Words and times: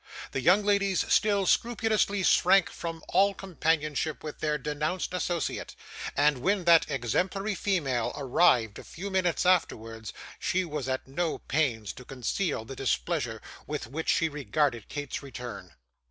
The 0.31 0.41
young 0.41 0.63
ladies 0.65 1.05
still 1.13 1.45
scrupulously 1.45 2.23
shrunk 2.23 2.71
from 2.71 3.03
all 3.09 3.35
companionship 3.35 4.23
with 4.23 4.39
their 4.39 4.57
denounced 4.57 5.13
associate; 5.13 5.75
and 6.17 6.39
when 6.39 6.63
that 6.63 6.89
exemplary 6.89 7.53
female 7.53 8.11
arrived 8.17 8.79
a 8.79 8.83
few 8.83 9.11
minutes 9.11 9.45
afterwards, 9.45 10.11
she 10.39 10.65
was 10.65 10.89
at 10.89 11.07
no 11.07 11.37
pains 11.37 11.93
to 11.93 12.03
conceal 12.03 12.65
the 12.65 12.75
displeasure 12.75 13.43
with 13.67 13.85
which 13.85 14.09
she 14.09 14.27
regarded 14.27 14.89
Kate's 14.89 15.21
return. 15.21 15.75